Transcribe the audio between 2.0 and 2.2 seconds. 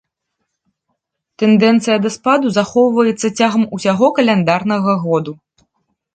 да